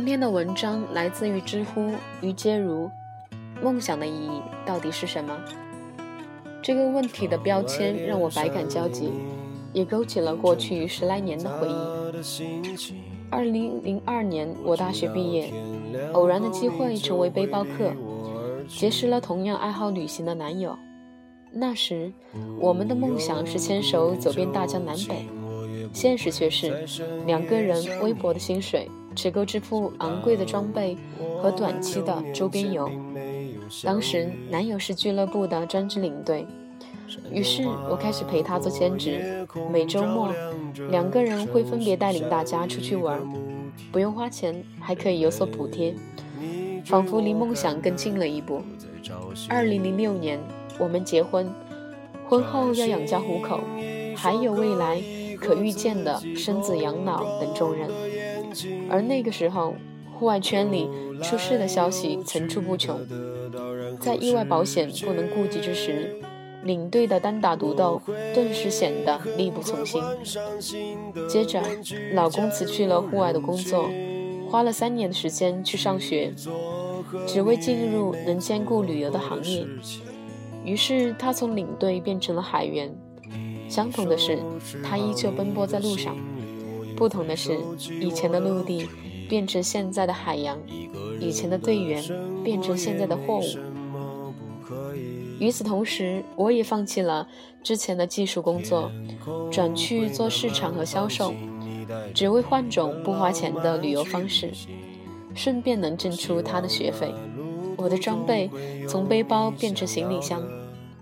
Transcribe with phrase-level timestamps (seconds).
[0.00, 1.90] 今天的文章来自于知乎
[2.22, 2.90] 于阶如，
[3.62, 5.38] 梦想的意义到底是什么？
[6.62, 9.10] 这个问题的标签让我百感交集，
[9.74, 12.16] 也勾起了过去十来年的回忆。
[13.30, 15.52] 二零零二年，我大学毕业，
[16.14, 17.92] 偶然的机会成为背包客，
[18.66, 20.74] 结识了同样爱好旅行的男友。
[21.52, 22.10] 那时，
[22.58, 25.26] 我们的梦想是牵手走遍大江南北，
[25.92, 26.86] 现实却是
[27.26, 30.96] 两个人微薄的薪水只够支付昂贵的装备
[31.42, 32.90] 和短期的周边游。
[33.84, 36.46] 当时，男友是俱乐部的专职领队，
[37.30, 39.46] 于是我开始陪他做兼职。
[39.70, 40.32] 每周末，
[40.90, 43.20] 两个人会分别带领大家出去玩，
[43.92, 45.94] 不用花钱，还可以有所补贴，
[46.84, 48.62] 仿佛离梦想更近了一步。
[49.48, 50.40] 二零零六年，
[50.78, 51.48] 我们结婚，
[52.28, 53.60] 婚后要养家糊口，
[54.16, 55.00] 还有未来
[55.38, 57.88] 可预见的生子养老等重任。
[58.88, 59.74] 而那个时候，
[60.12, 60.88] 户外圈里
[61.22, 63.00] 出事的消息层出不穷。
[63.98, 66.16] 在意外保险不能顾及之时，
[66.62, 68.00] 领队的单打独斗
[68.34, 70.02] 顿时显得力不从心。
[71.28, 71.62] 接着，
[72.12, 73.88] 老公辞去了户外的工作，
[74.48, 76.32] 花了三年的时间去上学，
[77.26, 79.66] 只为进入能兼顾旅游的行业。
[80.64, 82.94] 于是，他从领队变成了海员。
[83.68, 84.38] 相同的是，
[84.82, 86.14] 他依旧奔波在路上；
[87.00, 87.58] 不同的是，
[87.98, 88.86] 以前的陆地
[89.26, 90.58] 变成现在的海洋，
[91.18, 92.04] 以前的队员
[92.44, 93.44] 变成现在的货物。
[95.38, 97.26] 与此同时，我也放弃了
[97.62, 98.92] 之前的技术工作，
[99.50, 101.32] 转去做市场和销售，
[102.12, 104.50] 只为换种不花钱的旅游方式，
[105.34, 107.14] 顺便能挣出他的学费。
[107.78, 108.50] 我的装备
[108.86, 110.42] 从背包变成行李箱，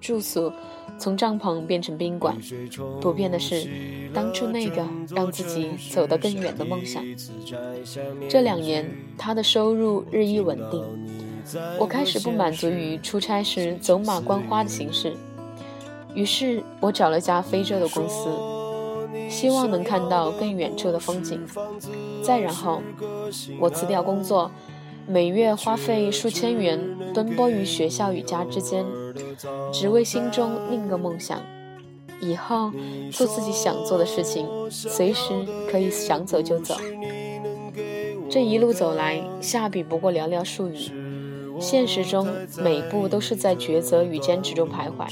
[0.00, 0.50] 住宿
[0.98, 2.36] 从帐篷变成宾馆。
[3.00, 3.66] 不变的是，
[4.14, 7.04] 当初那个让自己走得更远的梦想。
[8.28, 10.84] 这两年，他的收入日益稳定。
[11.78, 15.12] 我开始不满足于出差时走马观花的形式，
[16.14, 18.30] 于是我找了家非洲的公司，
[19.28, 21.44] 希望能看到更远处的风景。
[22.22, 22.80] 再然后，
[23.58, 24.52] 我辞掉工作，
[25.04, 26.80] 每月花费数千元
[27.12, 28.86] 奔波于学校与家之间，
[29.72, 31.40] 只为心中另一个梦想：
[32.20, 32.70] 以后
[33.10, 36.76] 做自己想做的事情，随时可以想走就走。
[38.30, 40.76] 这一路走来，下笔不过寥寥数语。
[41.60, 42.26] 现实中，
[42.58, 45.06] 每步都是在抉择与坚持中徘徊。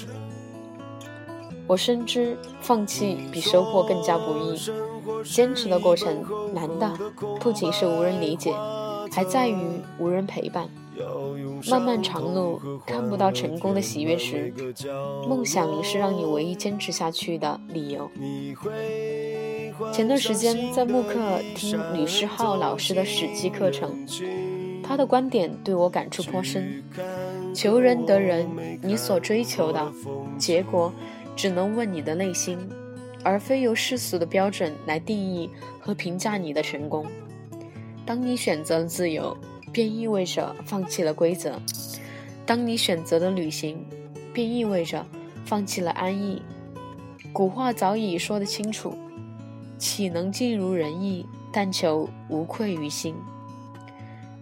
[1.67, 4.59] 我深知放弃比收获更加不易，
[5.23, 6.91] 坚持的过程难的
[7.39, 8.53] 不仅是无人理解，
[9.13, 9.57] 还在于
[9.99, 10.69] 无人陪伴。
[11.71, 14.53] 漫漫长路看不到成功的喜悦时，
[15.29, 18.11] 梦想是让你唯一坚持下去的理由。
[19.93, 24.07] 前段时间在慕课听吕世浩老师的《史记》课程。
[24.83, 26.83] 他的观点对我感触颇深。
[27.55, 28.49] 求人得人，
[28.83, 29.93] 你所追求的
[30.37, 30.93] 结果，
[31.37, 32.59] 只能问你的内心，
[33.23, 37.07] 而非由世俗的标准来定义和评价你的成功。
[38.05, 39.37] 当你选择了自由，
[39.73, 41.53] 便意味着放弃了规则；
[42.45, 43.85] 当你选择了旅行，
[44.33, 45.07] 便意味着
[45.45, 46.43] 放弃了安逸。
[47.33, 48.97] 古话早已说得清楚：
[49.79, 51.27] 岂能尽如人意？
[51.53, 53.15] 但求无愧于心。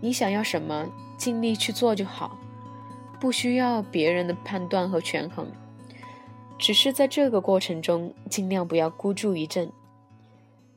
[0.00, 0.86] 你想要什么，
[1.16, 2.38] 尽力去做就好，
[3.18, 5.46] 不需要别人的判断和权衡。
[6.58, 9.70] 只是在这个过程中，尽量不要孤注一掷，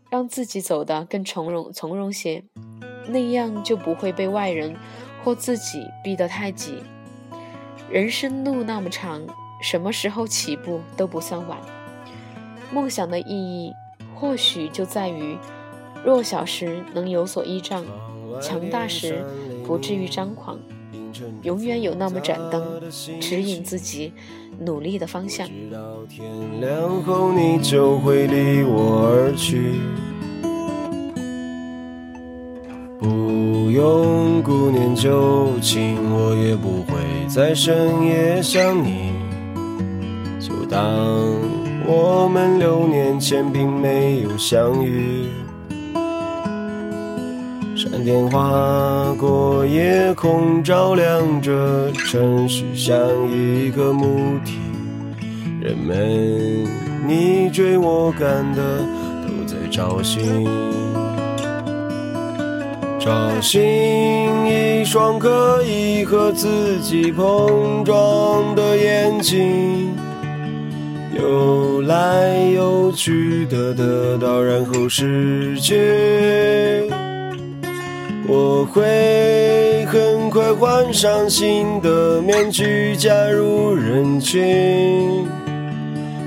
[0.09, 2.43] 让自己走得更从容从容些，
[3.07, 4.75] 那样就不会被外人
[5.23, 6.83] 或自己逼得太急。
[7.89, 9.21] 人生路那么长，
[9.61, 11.57] 什么时候起步都不算晚。
[12.71, 13.73] 梦想的意义，
[14.15, 15.37] 或许就在于
[16.05, 17.83] 弱小时能有所依仗。
[18.41, 19.25] 强大时
[19.67, 20.57] 不至于张狂，
[21.43, 22.81] 永远有那么盏灯
[23.19, 24.13] 指引自己
[24.61, 25.45] 努力的方向。
[25.47, 26.25] 直到天
[26.61, 29.73] 亮后，你就会离我而去，
[33.81, 36.93] 用顾念旧情，我也不会
[37.27, 39.11] 在深夜想你。
[40.39, 40.79] 就当
[41.87, 45.25] 我们六年前并没有相遇。
[47.75, 52.95] 闪电划过夜空，照亮着城市，像
[53.31, 54.59] 一个母体。
[55.59, 56.67] 人们
[57.07, 58.61] 你追我赶的
[59.25, 60.45] 都在找寻，
[63.03, 69.91] 找寻一双可以和自己碰撞的眼睛，
[71.17, 76.91] 游来游去的得到，然后失去。
[78.27, 85.25] 我会很快换上新的面具，加入人群，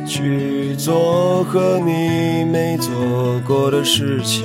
[0.04, 2.90] 去做和你没做
[3.46, 4.44] 过的事情。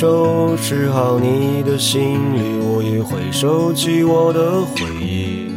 [0.00, 2.00] 收拾好你的行
[2.34, 5.52] 李，我也会收起我的回忆。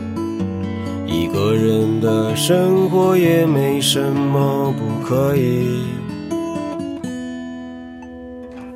[1.07, 5.85] 一个人的生活也没什么不可以。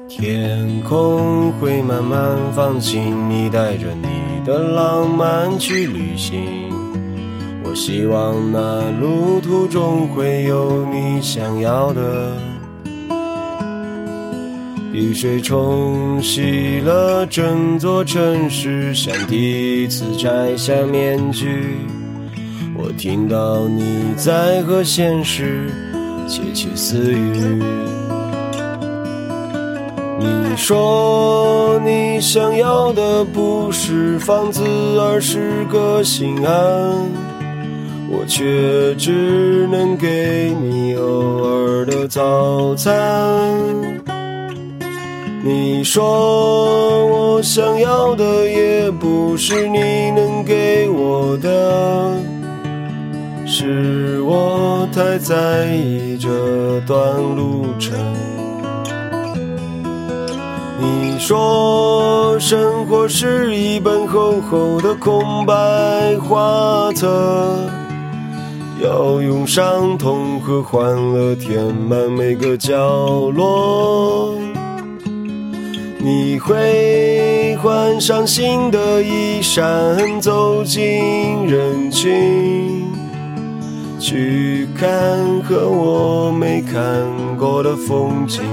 [0.08, 6.46] 天空会慢慢放晴，你带着你的浪漫去旅行。
[7.66, 12.38] 我希望那路途中会有你想要的。
[14.98, 21.46] 雨水冲洗了整座城市，像第一次摘下面具。
[22.76, 25.70] 我听到你在和现实
[26.28, 27.62] 窃窃私语。
[30.20, 36.56] 你说你想要的不是房子，而是个心安。
[38.10, 43.97] 我却只能给你偶尔的早餐。
[45.48, 52.14] 你说我想要的也不是你能给我的，
[53.46, 57.00] 是我太在意这段
[57.34, 57.98] 路程。
[60.82, 65.54] 你说生活是一本厚厚的空白
[66.28, 67.08] 画册，
[68.84, 74.36] 要用伤痛和欢乐填满每个角落。
[76.00, 82.86] 你会换上新的衣衫，走进人群，
[84.00, 84.88] 去看
[85.42, 87.04] 和我没看
[87.38, 88.44] 过的风景。